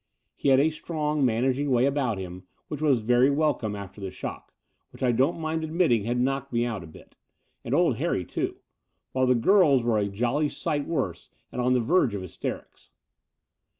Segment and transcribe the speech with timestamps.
[0.35, 4.51] He had a strong, managing way about him which was very welcome after the shock,
[4.89, 7.15] which I don't mind admitting had knocked me out a bit—
[7.63, 8.55] ^and old Harry, too—
[9.15, 12.89] ^while the girls were a jolly sight worse, and on the verge of hysterics.